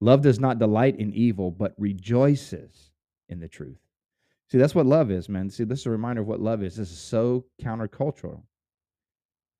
Love 0.00 0.22
does 0.22 0.40
not 0.40 0.58
delight 0.58 0.96
in 0.96 1.12
evil, 1.12 1.50
but 1.50 1.74
rejoices 1.78 2.90
in 3.28 3.40
the 3.40 3.48
truth. 3.48 3.78
See, 4.50 4.58
that's 4.58 4.74
what 4.74 4.86
love 4.86 5.10
is, 5.10 5.28
man. 5.28 5.48
See, 5.50 5.64
this 5.64 5.80
is 5.80 5.86
a 5.86 5.90
reminder 5.90 6.22
of 6.22 6.26
what 6.26 6.40
love 6.40 6.62
is. 6.62 6.76
This 6.76 6.90
is 6.90 6.98
so 6.98 7.44
countercultural 7.62 8.42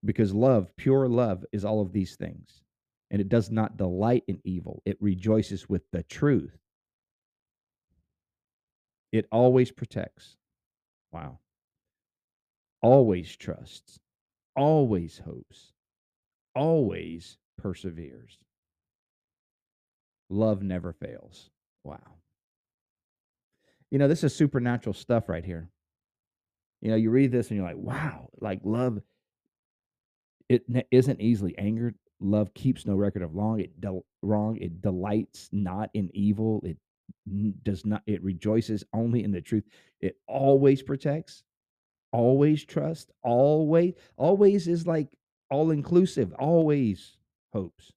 because 0.05 0.35
love, 0.35 0.75
pure 0.77 1.09
love, 1.09 1.45
is 1.53 1.65
all 1.65 1.81
of 1.81 1.93
these 1.93 2.17
things. 2.17 2.63
And 3.11 3.21
it 3.21 3.29
does 3.29 3.51
not 3.51 3.77
delight 3.77 4.25
in 4.29 4.41
evil, 4.45 4.83
it 4.85 4.97
rejoices 5.01 5.69
with 5.69 5.83
the 5.93 6.03
truth. 6.05 6.57
It 9.13 9.27
always 9.33 9.73
protects. 9.73 10.37
Wow 11.13 11.39
always 12.83 13.37
trusts, 13.37 13.99
always 14.57 15.21
hopes, 15.25 15.73
always 16.55 17.37
perseveres. 17.59 18.39
Love 20.29 20.63
never 20.63 20.93
fails. 20.93 21.51
Wow. 21.85 21.99
You 23.91 23.99
know, 23.99 24.09
this 24.09 24.23
is 24.23 24.35
supernatural 24.35 24.95
stuff 24.95 25.29
right 25.29 25.45
here. 25.45 25.69
You 26.81 26.91
know, 26.91 26.97
you 26.97 27.11
read 27.11 27.33
this 27.33 27.49
and 27.49 27.57
you're 27.57 27.67
like, 27.67 27.77
wow, 27.77 28.29
like 28.41 28.61
love, 28.65 29.01
it 30.49 30.65
isn't 30.91 31.21
easily 31.21 31.57
angered. 31.59 31.97
Love 32.21 32.55
keeps 32.55 32.87
no 32.87 32.97
record 32.97 33.23
of 33.23 33.35
wrong. 33.35 33.61
It 33.61 33.81
del- 33.81 34.05
wrong. 34.23 34.57
It 34.59 34.83
delights 34.83 35.49
not 35.53 35.91
in 35.95 36.11
evil. 36.15 36.63
It 36.65 36.79
does 37.65 37.87
not. 37.87 38.03
It 38.07 38.23
rejoices 38.23 38.85
only 38.93 39.25
in 39.25 39.33
the 39.33 39.41
truth. 39.41 39.65
It 40.01 40.17
always 40.29 40.83
protects 40.83 41.43
always 42.13 42.65
trust, 42.65 43.13
always, 43.23 43.95
always 44.17 44.69
is 44.69 44.87
like 44.87 45.09
all 45.51 45.71
inclusive, 45.71 46.33
always 46.35 47.17
hopes, 47.53 47.93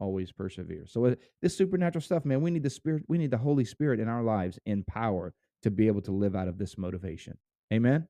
always 0.00 0.32
persevere. 0.32 0.86
So 0.86 1.06
uh, 1.06 1.14
this 1.40 1.56
supernatural 1.56 2.02
stuff, 2.02 2.24
man, 2.24 2.42
we 2.42 2.50
need 2.50 2.62
the 2.62 2.70
spirit, 2.70 3.04
we 3.08 3.18
need 3.18 3.30
the 3.30 3.38
Holy 3.38 3.64
Spirit 3.64 4.00
in 4.00 4.08
our 4.08 4.22
lives 4.22 4.58
in 4.66 4.84
power 4.84 5.34
to 5.62 5.70
be 5.70 5.86
able 5.86 6.02
to 6.02 6.12
live 6.12 6.36
out 6.36 6.48
of 6.48 6.58
this 6.58 6.78
motivation. 6.78 7.38
Amen. 7.72 8.08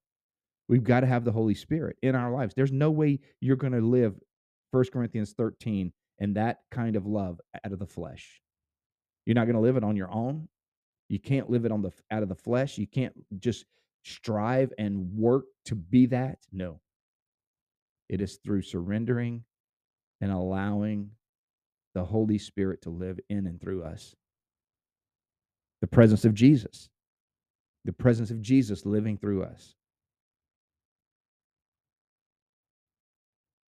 We've 0.69 0.85
got 0.85 1.01
to 1.01 1.07
have 1.07 1.25
the 1.25 1.33
Holy 1.33 1.55
Spirit 1.55 1.97
in 2.03 2.15
our 2.15 2.33
lives. 2.33 2.55
There's 2.55 2.73
no 2.73 2.91
way 2.91 3.21
you're 3.41 3.57
going 3.57 3.75
to 3.75 3.81
live 3.81 4.15
1 4.73 4.85
Corinthians 4.93 5.35
13 5.37 5.93
and 6.19 6.37
that 6.37 6.59
kind 6.71 6.97
of 6.97 7.07
love 7.07 7.41
out 7.65 7.73
of 7.73 7.79
the 7.79 7.87
flesh. 7.87 8.41
You're 9.27 9.35
not 9.35 9.45
going 9.45 9.55
to 9.55 9.61
live 9.61 9.77
it 9.77 9.85
on 9.85 9.97
your 9.97 10.11
own. 10.11 10.49
You 11.09 11.21
can't 11.21 11.51
live 11.51 11.65
it 11.65 11.73
on 11.73 11.83
the 11.83 11.93
out 12.11 12.23
of 12.23 12.29
the 12.29 12.35
flesh. 12.35 12.79
You 12.79 12.87
can't 12.87 13.15
just 13.39 13.67
strive 14.05 14.73
and 14.79 15.13
work 15.15 15.45
to 15.67 15.75
be 15.75 16.07
that. 16.07 16.39
No. 16.53 16.81
It 18.09 18.21
is 18.21 18.39
through 18.45 18.63
surrendering 18.63 19.45
and 20.21 20.33
allowing 20.33 21.11
the 21.95 22.05
Holy 22.05 22.39
Spirit 22.39 22.83
to 22.83 22.91
live 22.91 23.21
in 23.29 23.47
and 23.47 23.61
through 23.61 23.85
us. 23.85 24.15
The 25.81 25.87
presence 25.87 26.25
of 26.25 26.35
Jesus, 26.35 26.89
the 27.85 27.93
presence 27.93 28.31
of 28.31 28.41
Jesus 28.41 28.87
living 28.87 29.19
through 29.19 29.43
us. 29.43 29.75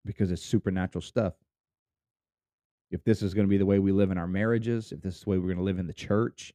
Because 0.05 0.31
it's 0.31 0.43
supernatural 0.45 1.01
stuff. 1.01 1.33
if 2.91 3.03
this 3.03 3.21
is 3.21 3.33
going 3.33 3.47
to 3.47 3.49
be 3.49 3.57
the 3.57 3.65
way 3.65 3.79
we 3.79 3.91
live 3.91 4.11
in 4.11 4.17
our 4.17 4.27
marriages, 4.27 4.91
if 4.91 5.01
this 5.01 5.15
is 5.17 5.21
the 5.23 5.29
way 5.29 5.37
we're 5.37 5.47
going 5.47 5.57
to 5.57 5.63
live 5.63 5.79
in 5.79 5.87
the 5.87 5.93
church, 5.93 6.53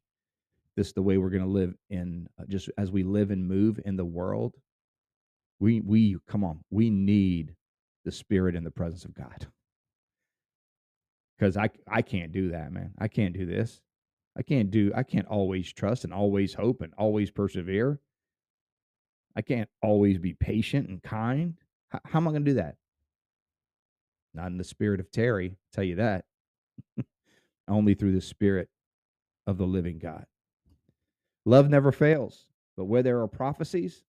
this 0.77 0.89
is 0.89 0.93
the 0.95 1.03
way 1.03 1.19
we're 1.19 1.31
going 1.31 1.45
to 1.45 1.49
live 1.49 1.75
in 1.91 2.29
uh, 2.41 2.45
just 2.49 2.71
as 2.79 2.91
we 2.93 3.03
live 3.05 3.31
and 3.31 3.47
move 3.47 3.81
in 3.85 3.97
the 3.97 4.05
world. 4.05 4.57
We 5.61 5.81
we 5.83 6.19
come 6.29 6.45
on, 6.45 6.61
we 6.71 6.91
need 6.91 7.55
the 8.05 8.13
spirit 8.13 8.57
and 8.57 8.67
the 8.67 8.71
presence 8.73 9.05
of 9.05 9.15
God. 9.15 9.47
Cuz 11.41 11.57
I 11.57 11.71
I 11.89 12.03
can't 12.03 12.33
do 12.33 12.51
that, 12.51 12.73
man. 12.73 12.93
I 12.99 13.09
can't 13.09 13.35
do 13.35 13.47
this. 13.47 13.83
I 14.37 14.43
can't 14.43 14.71
do 14.71 14.93
I 14.97 15.05
can't 15.05 15.29
always 15.29 15.73
trust 15.73 16.05
and 16.05 16.15
always 16.15 16.55
hope 16.55 16.83
and 16.83 16.95
always 16.99 17.31
persevere. 17.31 18.01
I 19.37 19.43
can't 19.43 19.71
always 19.83 20.19
be 20.19 20.35
patient 20.35 20.89
and 20.89 21.03
kind. 21.03 21.57
How, 21.91 22.01
how 22.05 22.19
am 22.21 22.29
I 22.29 22.33
going 22.33 22.45
to 22.47 22.53
do 22.53 22.57
that? 22.57 22.77
Not 24.35 24.49
in 24.49 24.59
the 24.59 24.65
spirit 24.65 25.01
of 25.01 25.11
Terry, 25.11 25.51
I'll 25.51 25.57
tell 25.73 25.85
you 25.85 25.97
that. 25.97 26.25
Only 27.69 27.95
through 27.95 28.13
the 28.13 28.21
spirit 28.21 28.69
of 29.47 29.59
the 29.59 29.67
living 29.67 29.99
God. 29.99 30.27
Love 31.45 31.69
never 31.69 31.91
fails, 31.93 32.47
but 32.77 32.85
where 32.85 33.03
there 33.03 33.21
are 33.21 33.29
prophecies, 33.29 34.05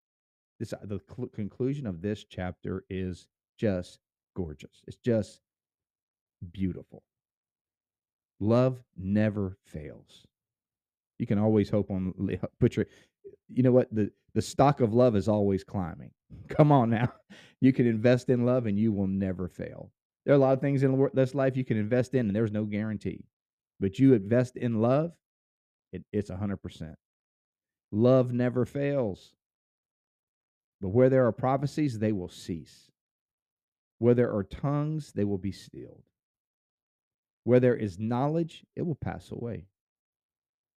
this 0.60 0.74
the 0.84 1.00
cl- 1.16 1.30
conclusion 1.30 1.88
of 1.88 2.02
this 2.02 2.24
chapter 2.24 2.84
is 2.90 3.28
just 3.58 4.00
gorgeous. 4.36 4.84
It's 4.88 4.98
just 4.98 5.40
beautiful. 6.52 7.04
Love 8.40 8.82
never 8.98 9.58
fails. 9.66 10.26
You 11.20 11.28
can 11.28 11.40
always 11.40 11.70
hope 11.70 11.90
on 11.90 12.14
put 12.60 12.76
your 12.76 12.86
you 13.48 13.64
know 13.64 13.72
what 13.72 13.94
the 13.94 14.12
the 14.34 14.42
stock 14.42 14.82
of 14.82 14.94
love 14.94 15.16
is 15.16 15.28
always 15.28 15.64
climbing. 15.64 16.12
Come 16.50 16.72
on 16.72 16.90
now. 16.90 17.12
You 17.60 17.74
can 17.74 17.88
invest 17.88 18.30
in 18.30 18.46
love 18.46 18.66
and 18.66 18.78
you 18.78 18.92
will 18.92 19.08
never 19.08 19.48
fail. 19.48 19.92
There 20.26 20.34
are 20.34 20.38
a 20.38 20.40
lot 20.40 20.54
of 20.54 20.62
things 20.62 20.84
in 20.84 21.10
this 21.14 21.34
life 21.34 21.58
you 21.58 21.66
can 21.66 21.78
invest 21.78 22.14
in 22.14 22.28
and 22.28 22.36
there's 22.36 22.52
no 22.52 22.66
guarantee. 22.66 23.26
But 23.80 23.98
you 23.98 24.14
invest 24.14 24.56
in 24.56 24.82
love, 24.82 25.14
it, 25.92 26.04
it's 26.14 26.30
100%. 26.30 26.96
Love 27.92 28.32
never 28.32 28.66
fails. 28.66 29.34
But 30.80 30.90
where 30.90 31.10
there 31.10 31.26
are 31.28 31.32
prophecies, 31.32 32.00
they 32.00 32.12
will 32.12 32.30
cease. 32.30 32.92
Where 33.98 34.14
there 34.14 34.34
are 34.34 34.44
tongues, 34.44 35.12
they 35.14 35.24
will 35.24 35.38
be 35.38 35.52
stilled. 35.52 36.04
Where 37.44 37.60
there 37.60 37.76
is 37.76 38.00
knowledge, 38.00 38.64
it 38.76 38.84
will 38.84 38.96
pass 38.96 39.32
away. 39.32 39.66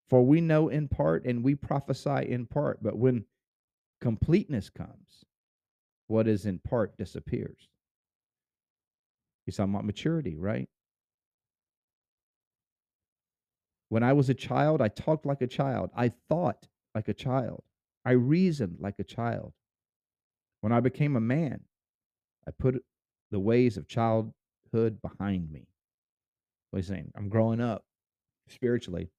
For 0.09 0.25
we 0.25 0.41
know 0.41 0.69
in 0.69 0.89
part 0.89 1.25
and 1.25 1.43
we 1.43 1.55
prophesy 1.55 2.29
in 2.29 2.47
part, 2.47 2.83
but 2.83 2.97
when 2.97 3.25
completeness 4.01 4.71
comes, 4.71 5.25
what 6.07 6.29
is 6.29 6.47
in 6.47 6.59
part 6.59 6.97
disappears. 6.99 7.69
He's 9.47 9.57
talking 9.57 9.75
about 9.75 9.85
maturity, 9.85 10.37
right? 10.37 10.69
When 13.89 14.03
I 14.03 14.13
was 14.15 14.31
a 14.31 14.35
child, 14.35 14.81
I 14.81 14.89
talked 14.89 15.27
like 15.27 15.43
a 15.43 15.47
child. 15.47 15.91
I 15.95 16.13
thought 16.29 16.67
like 16.95 17.09
a 17.09 17.15
child. 17.15 17.63
I 18.05 18.13
reasoned 18.13 18.79
like 18.81 18.99
a 18.99 19.05
child. 19.05 19.53
When 20.61 20.73
I 20.73 20.81
became 20.81 21.17
a 21.17 21.21
man, 21.21 21.61
I 22.47 22.53
put 22.53 22.83
the 23.31 23.41
ways 23.41 23.77
of 23.77 23.89
childhood 23.89 25.03
behind 25.03 25.51
me. 25.51 25.67
What 26.71 26.79
he's 26.79 26.87
saying, 26.87 27.13
I'm 27.17 27.29
growing 27.29 27.61
up 27.61 27.85
spiritually. 28.49 29.11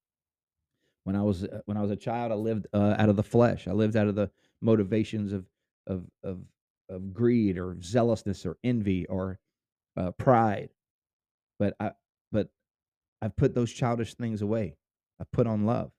When 1.04 1.16
I 1.16 1.22
was 1.22 1.44
uh, 1.44 1.60
when 1.66 1.78
I 1.78 1.82
was 1.82 1.92
a 1.92 1.96
child, 1.96 2.32
I 2.32 2.36
lived 2.36 2.68
uh, 2.74 2.96
out 2.98 3.10
of 3.10 3.16
the 3.16 3.24
flesh. 3.24 3.68
I 3.68 3.74
lived 3.74 3.96
out 3.96 4.08
of 4.08 4.16
the 4.16 4.32
motivations 4.62 5.34
of 5.34 5.46
of 5.86 6.06
of 6.24 6.40
of 6.90 7.14
greed 7.14 7.58
or 7.58 7.78
zealousness 7.82 8.46
or 8.46 8.58
envy 8.64 9.06
or 9.08 9.38
uh, 9.98 10.12
pride. 10.12 10.70
But 11.60 11.76
I 11.80 11.92
but 12.32 12.50
I've 13.22 13.36
put 13.36 13.54
those 13.54 13.72
childish 13.72 14.16
things 14.16 14.42
away. 14.42 14.76
I 15.20 15.26
put 15.32 15.48
on 15.48 15.66
love. 15.66 15.92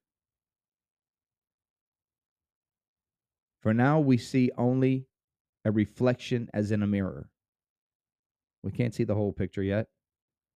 For 3.61 3.73
now 3.73 3.99
we 3.99 4.17
see 4.17 4.51
only 4.57 5.07
a 5.63 5.71
reflection 5.71 6.49
as 6.53 6.71
in 6.71 6.83
a 6.83 6.87
mirror. 6.87 7.29
We 8.61 8.71
can't 8.71 8.93
see 8.93 9.03
the 9.03 9.15
whole 9.15 9.31
picture 9.31 9.63
yet, 9.63 9.87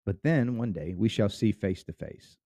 but 0.06 0.21
then 0.23 0.58
one 0.58 0.73
day 0.73 0.93
we 0.95 1.10
shall 1.10 1.30
see 1.30 1.52
face 1.52 1.84
to 1.86 1.93
face. 1.93 2.38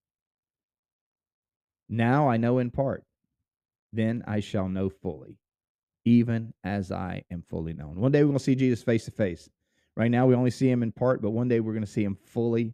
Now 1.89 2.29
I 2.29 2.37
know 2.37 2.59
in 2.59 2.71
part, 2.71 3.03
then 3.91 4.23
I 4.25 4.39
shall 4.39 4.69
know 4.69 4.89
fully, 4.89 5.37
even 6.05 6.53
as 6.63 6.91
I 6.91 7.23
am 7.29 7.43
fully 7.49 7.73
known. 7.73 7.99
One 7.99 8.11
day 8.11 8.23
we're 8.23 8.29
going 8.29 8.39
to 8.39 8.43
see 8.43 8.55
Jesus 8.55 8.83
face 8.83 9.05
to 9.05 9.11
face. 9.11 9.49
Right 9.95 10.11
now 10.11 10.25
we 10.25 10.35
only 10.35 10.51
see 10.51 10.69
him 10.69 10.83
in 10.83 10.91
part, 10.91 11.21
but 11.21 11.31
one 11.31 11.47
day 11.47 11.59
we're 11.59 11.73
going 11.73 11.85
to 11.85 11.91
see 11.91 12.03
him 12.03 12.17
fully 12.25 12.73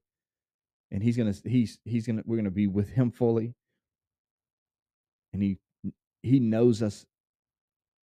and 0.91 1.03
he's 1.03 1.17
going 1.17 1.31
to 1.31 1.49
he's 1.49 1.79
he's 1.85 2.05
going 2.05 2.17
to 2.17 2.23
we're 2.25 2.37
going 2.37 2.45
to 2.45 2.51
be 2.51 2.67
with 2.67 2.89
him 2.89 3.11
fully. 3.11 3.53
And 5.33 5.41
he 5.41 5.57
he 6.23 6.39
knows 6.39 6.81
us 6.81 7.05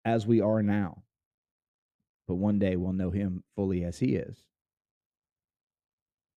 as 0.05 0.27
we 0.27 0.41
are 0.41 0.63
now. 0.63 1.03
But 2.29 2.37
one 2.37 2.59
day 2.59 2.77
we'll 2.77 2.93
know 2.93 3.11
him 3.11 3.43
fully 3.55 3.85
as 3.85 3.99
he 3.99 4.17
is. 4.17 4.37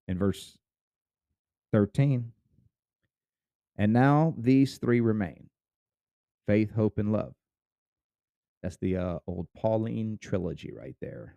In 0.07 0.17
verse 0.17 0.57
13, 1.71 2.31
and 3.77 3.93
now 3.93 4.33
these 4.37 4.77
three 4.79 5.01
remain 5.01 5.49
faith, 6.47 6.73
hope, 6.73 6.97
and 6.97 7.11
love. 7.11 7.33
That's 8.63 8.77
the 8.77 8.97
uh, 8.97 9.19
old 9.27 9.47
Pauline 9.55 10.17
trilogy 10.19 10.71
right 10.75 10.95
there. 10.99 11.35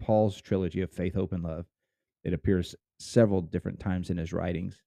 Paul's 0.00 0.40
trilogy 0.40 0.80
of 0.80 0.90
faith, 0.90 1.14
hope, 1.14 1.32
and 1.32 1.42
love. 1.42 1.66
It 2.24 2.32
appears 2.32 2.74
several 2.98 3.40
different 3.40 3.80
times 3.80 4.10
in 4.10 4.16
his 4.16 4.32
writings, 4.32 4.80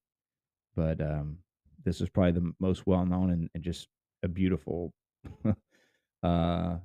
but 0.75 1.01
um, 1.01 1.39
this 1.83 2.01
is 2.01 2.09
probably 2.09 2.31
the 2.31 2.53
most 2.59 2.87
well 2.87 3.05
known 3.05 3.31
and, 3.31 3.49
and 3.53 3.63
just 3.63 3.87
a 4.23 4.27
beautiful 4.27 4.93
uh, 6.23 6.77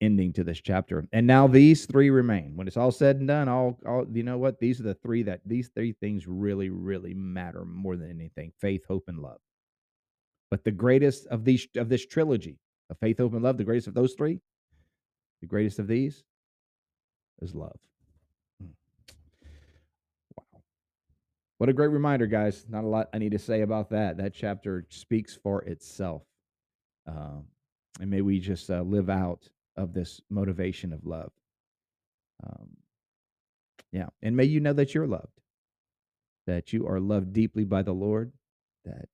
ending 0.00 0.32
to 0.32 0.44
this 0.44 0.60
chapter. 0.60 1.06
And 1.12 1.26
now 1.26 1.46
these 1.46 1.86
three 1.86 2.10
remain. 2.10 2.56
When 2.56 2.66
it's 2.66 2.76
all 2.76 2.90
said 2.90 3.16
and 3.16 3.28
done, 3.28 3.48
all, 3.48 3.78
all 3.86 4.06
you 4.12 4.22
know 4.22 4.38
what? 4.38 4.58
These 4.58 4.80
are 4.80 4.84
the 4.84 4.94
three 4.94 5.22
that 5.24 5.40
these 5.44 5.68
three 5.74 5.92
things 5.92 6.26
really, 6.26 6.70
really 6.70 7.14
matter 7.14 7.64
more 7.64 7.96
than 7.96 8.10
anything: 8.10 8.52
faith, 8.60 8.84
hope, 8.86 9.04
and 9.08 9.18
love. 9.18 9.40
But 10.50 10.64
the 10.64 10.70
greatest 10.70 11.26
of 11.26 11.44
these 11.44 11.66
of 11.76 11.88
this 11.88 12.06
trilogy 12.06 12.58
of 12.90 12.98
faith, 12.98 13.18
hope, 13.18 13.34
and 13.34 13.42
love, 13.42 13.58
the 13.58 13.64
greatest 13.64 13.88
of 13.88 13.94
those 13.94 14.14
three, 14.14 14.40
the 15.40 15.46
greatest 15.46 15.78
of 15.78 15.86
these 15.86 16.24
is 17.40 17.54
love. 17.54 17.78
Hmm. 18.60 18.70
Wow. 20.36 20.60
What 21.58 21.68
a 21.68 21.72
great 21.72 21.90
reminder, 21.90 22.26
guys. 22.26 22.66
Not 22.68 22.84
a 22.84 22.88
lot 22.88 23.08
I 23.12 23.18
need 23.18 23.32
to 23.32 23.38
say 23.38 23.62
about 23.62 23.90
that. 23.90 24.16
That 24.16 24.34
chapter 24.34 24.86
speaks 24.90 25.34
for 25.34 25.62
itself. 25.62 26.22
Um, 27.06 27.44
and 28.00 28.10
may 28.10 28.20
we 28.20 28.38
just 28.38 28.70
uh, 28.70 28.82
live 28.82 29.08
out 29.08 29.48
of 29.76 29.92
this 29.92 30.20
motivation 30.30 30.92
of 30.92 31.06
love. 31.06 31.32
Um, 32.44 32.68
yeah. 33.92 34.08
And 34.22 34.36
may 34.36 34.44
you 34.44 34.60
know 34.60 34.72
that 34.74 34.94
you're 34.94 35.06
loved, 35.06 35.40
that 36.46 36.72
you 36.72 36.86
are 36.86 37.00
loved 37.00 37.32
deeply 37.32 37.64
by 37.64 37.82
the 37.82 37.92
Lord, 37.92 38.32
that 38.84 39.08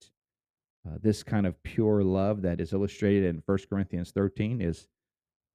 uh, 0.86 0.98
this 1.00 1.22
kind 1.22 1.46
of 1.46 1.62
pure 1.62 2.02
love 2.02 2.42
that 2.42 2.60
is 2.60 2.72
illustrated 2.72 3.24
in 3.24 3.42
1 3.46 3.58
Corinthians 3.70 4.10
13 4.10 4.60
is 4.60 4.88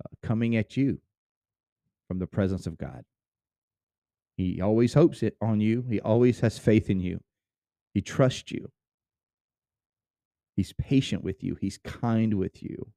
uh, 0.04 0.10
coming 0.26 0.56
at 0.56 0.78
you 0.78 1.00
from 2.10 2.20
the 2.20 2.28
presence 2.28 2.68
of 2.68 2.78
God. 2.78 3.06
He 4.36 4.60
always 4.60 4.94
hopes 4.94 5.24
it 5.24 5.38
on 5.42 5.62
you, 5.62 5.86
He 5.90 6.02
always 6.02 6.42
has 6.42 6.58
faith 6.58 6.90
in 6.90 7.00
you, 7.00 7.22
He 7.94 8.02
trusts 8.02 8.52
you. 8.52 8.70
He's 10.60 10.74
patient 10.74 11.24
with 11.24 11.42
you. 11.42 11.56
He's 11.62 11.78
kind 11.78 12.34
with 12.34 12.62
you. 12.62 12.90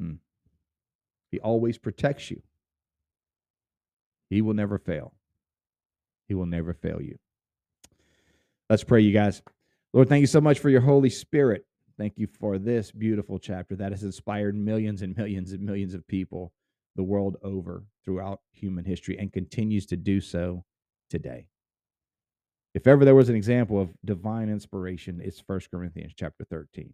Hmm. 0.00 0.14
He 1.30 1.38
always 1.38 1.76
protects 1.76 2.30
you. 2.30 2.40
He 4.30 4.40
will 4.40 4.54
never 4.54 4.78
fail. 4.78 5.12
He 6.28 6.34
will 6.34 6.46
never 6.46 6.72
fail 6.72 7.02
you. 7.02 7.18
Let's 8.70 8.84
pray, 8.84 9.02
you 9.02 9.12
guys. 9.12 9.42
Lord, 9.92 10.08
thank 10.08 10.22
you 10.22 10.26
so 10.26 10.40
much 10.40 10.60
for 10.60 10.70
your 10.70 10.80
Holy 10.80 11.10
Spirit. 11.10 11.66
Thank 11.98 12.18
you 12.18 12.26
for 12.26 12.58
this 12.58 12.90
beautiful 12.90 13.38
chapter 13.38 13.76
that 13.76 13.92
has 13.92 14.02
inspired 14.02 14.56
millions 14.56 15.02
and 15.02 15.16
millions 15.16 15.52
and 15.52 15.62
millions 15.62 15.94
of 15.94 16.06
people 16.06 16.52
the 16.96 17.02
world 17.02 17.36
over 17.42 17.84
throughout 18.04 18.40
human 18.52 18.84
history 18.84 19.18
and 19.18 19.32
continues 19.32 19.86
to 19.86 19.96
do 19.96 20.20
so 20.20 20.64
today. 21.08 21.46
If 22.74 22.86
ever 22.86 23.04
there 23.04 23.14
was 23.14 23.28
an 23.28 23.36
example 23.36 23.80
of 23.80 23.90
divine 24.04 24.48
inspiration, 24.48 25.20
it's 25.22 25.42
1 25.46 25.60
Corinthians 25.70 26.12
chapter 26.16 26.44
13. 26.44 26.92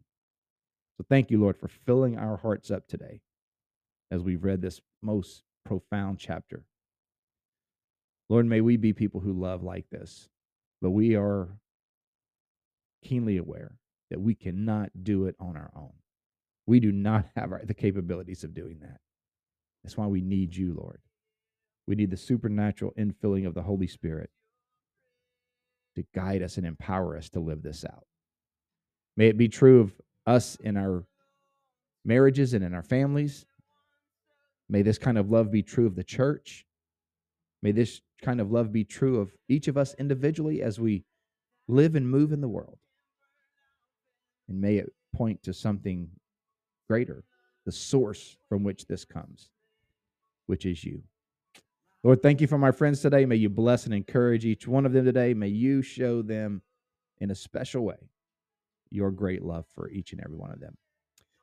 So 0.97 1.05
thank 1.09 1.31
you, 1.31 1.41
Lord, 1.41 1.57
for 1.57 1.69
filling 1.69 2.19
our 2.19 2.37
hearts 2.37 2.71
up 2.71 2.87
today 2.89 3.21
as 4.11 4.23
we've 4.23 4.43
read 4.43 4.61
this 4.61 4.81
most 5.03 5.43
profound 5.65 6.19
chapter. 6.19 6.65
Lord, 8.29 8.47
may 8.47 8.61
we 8.61 8.77
be 8.77 8.93
people 8.93 9.21
who 9.21 9.33
love 9.33 9.63
like 9.63 9.89
this, 9.91 10.29
but 10.83 10.91
we 10.91 11.15
are 11.15 11.49
keenly 13.03 13.37
aware 13.37 13.79
that 14.11 14.21
we 14.21 14.35
cannot 14.35 14.91
do 15.03 15.27
it 15.27 15.37
on 15.39 15.57
our 15.57 15.71
own. 15.77 15.93
We 16.67 16.81
do 16.81 16.93
not 16.93 17.27
have 17.37 17.53
our, 17.53 17.63
the 17.65 17.75
capabilities 17.75 18.45
of 18.45 18.55
doing 18.55 18.79
that. 18.81 19.01
That's 19.83 19.97
why 19.97 20.07
we 20.07 20.21
need 20.21 20.55
you, 20.55 20.75
Lord. 20.75 21.01
We 21.87 21.95
need 21.95 22.11
the 22.11 22.17
supernatural 22.17 22.93
infilling 22.99 23.47
of 23.47 23.55
the 23.55 23.63
Holy 23.63 23.87
Spirit 23.87 24.31
to 25.97 26.05
guide 26.15 26.43
us 26.43 26.59
and 26.59 26.67
empower 26.67 27.17
us 27.17 27.31
to 27.31 27.41
live 27.41 27.63
this 27.63 27.85
out. 27.85 28.05
May 29.17 29.29
it 29.29 29.39
be 29.39 29.49
true 29.49 29.81
of 29.81 29.93
us 30.27 30.57
in 30.57 30.77
our 30.77 31.05
marriages 32.05 32.55
and 32.55 32.65
in 32.65 32.75
our 32.75 32.83
families. 32.83 33.47
May 34.69 34.83
this 34.83 34.99
kind 34.99 35.19
of 35.19 35.31
love 35.31 35.51
be 35.51 35.63
true 35.63 35.87
of 35.87 35.97
the 35.97 36.05
church. 36.05 36.67
May 37.63 37.73
this 37.73 38.01
kind 38.23 38.41
of 38.41 38.51
love 38.51 38.73
be 38.73 38.85
true 38.85 39.21
of 39.21 39.33
each 39.49 39.69
of 39.69 39.77
us 39.77 39.95
individually 39.95 40.63
as 40.63 40.79
we 40.79 41.05
live 41.67 41.95
and 41.95 42.09
move 42.09 42.33
in 42.33 42.41
the 42.41 42.49
world. 42.49 42.79
And 44.49 44.61
may 44.61 44.77
it 44.77 44.93
point 45.15 45.43
to 45.45 45.53
something 45.53 46.09
greater, 46.89 47.25
the 47.67 47.73
source 47.73 48.37
from 48.49 48.65
which 48.65 48.87
this 48.87 49.05
comes, 49.05 49.51
which 50.47 50.65
is 50.65 50.85
you. 50.85 51.03
Lord, 52.05 52.23
thank 52.23 52.41
you 52.41 52.47
for 52.47 52.59
my 52.59 52.71
friends 52.71 53.01
today. 53.01 53.27
May 53.27 53.37
you 53.37 53.49
bless 53.49 53.85
and 53.85 53.95
encourage 53.95 54.45
each 54.45 54.67
one 54.67 54.87
of 54.87 54.93
them 54.93 55.05
today. 55.05 55.35
May 55.35 55.49
you 55.49 55.83
show 55.83 56.23
them 56.23 56.63
in 57.21 57.31
a 57.31 57.35
special 57.35 57.85
way 57.85 57.97
your 58.91 59.11
great 59.11 59.43
love 59.43 59.67
for 59.75 59.91
each 59.91 60.13
and 60.13 60.21
every 60.23 60.37
one 60.37 60.51
of 60.51 60.61
them. 60.61 60.77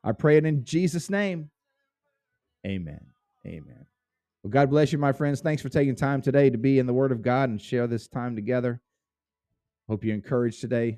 I 0.03 0.11
pray 0.13 0.37
it 0.37 0.45
in 0.45 0.63
Jesus' 0.63 1.09
name. 1.09 1.49
Amen. 2.65 3.05
Amen. 3.45 3.85
Well, 4.43 4.51
God 4.51 4.69
bless 4.69 4.91
you, 4.91 4.97
my 4.97 5.11
friends. 5.11 5.41
Thanks 5.41 5.61
for 5.61 5.69
taking 5.69 5.95
time 5.95 6.21
today 6.21 6.49
to 6.49 6.57
be 6.57 6.79
in 6.79 6.85
the 6.85 6.93
Word 6.93 7.11
of 7.11 7.21
God 7.21 7.49
and 7.49 7.61
share 7.61 7.87
this 7.87 8.07
time 8.07 8.35
together. 8.35 8.81
Hope 9.87 10.03
you're 10.03 10.15
encouraged 10.15 10.61
today. 10.61 10.97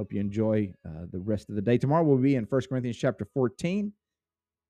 Hope 0.00 0.14
you 0.14 0.20
enjoy 0.20 0.72
uh, 0.88 1.04
the 1.12 1.18
rest 1.18 1.50
of 1.50 1.56
the 1.56 1.60
day. 1.60 1.76
Tomorrow 1.76 2.04
we'll 2.04 2.16
be 2.16 2.34
in 2.34 2.44
1 2.44 2.60
Corinthians 2.70 2.96
chapter 2.96 3.26
14. 3.34 3.92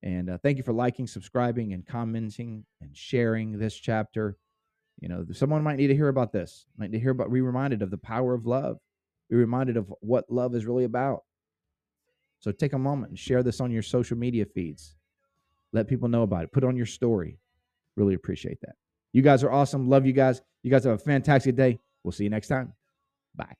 And 0.03 0.29
uh, 0.29 0.39
thank 0.43 0.57
you 0.57 0.65
for 0.65 0.73
liking, 0.73 1.07
subscribing, 1.07 1.73
and 1.73 1.87
commenting 1.87 2.65
and 2.81 2.97
sharing 2.97 3.57
this 3.57 3.77
chapter. 3.77 4.37
You 5.01 5.09
know, 5.09 5.25
someone 5.31 5.63
might 5.63 5.77
need 5.77 5.87
to 5.87 5.95
hear 5.95 6.09
about 6.09 6.33
this, 6.33 6.67
might 6.77 6.91
need 6.91 6.99
to 6.99 7.03
hear 7.03 7.13
about, 7.13 7.33
be 7.33 7.43
reminded 7.43 7.81
of 7.81 7.93
the 7.93 7.97
power 7.97 8.35
of 8.35 8.45
love, 8.45 8.79
be 9.29 9.37
reminded 9.37 9.77
of 9.77 9.95
what 10.01 10.25
love 10.29 10.57
is 10.57 10.67
really 10.67 10.83
about. 10.83 11.21
So 12.41 12.51
take 12.51 12.73
a 12.73 12.79
moment 12.79 13.11
and 13.11 13.19
share 13.19 13.45
this 13.45 13.61
on 13.61 13.71
your 13.71 13.83
social 13.85 14.17
media 14.17 14.47
feeds. 14.47 14.97
Let 15.73 15.87
people 15.87 16.09
know 16.09 16.25
about 16.25 16.43
it. 16.43 16.51
Put 16.51 16.65
on 16.65 16.77
your 16.77 16.87
story. 16.87 17.39
Really 17.97 18.15
appreciate 18.15 18.61
that. 18.63 18.75
You 19.13 19.23
guys 19.23 19.45
are 19.45 19.53
awesome. 19.53 19.89
Love 19.89 20.07
you 20.07 20.13
guys. 20.13 20.43
You 20.65 20.73
guys 20.73 20.83
have 20.83 20.95
a 20.95 20.99
fantastic 20.99 21.55
day. 21.55 21.79
We'll 22.03 22.11
see 22.11 22.25
you 22.25 22.31
next 22.31 22.49
time. 22.49 22.73
Bye. 23.37 23.60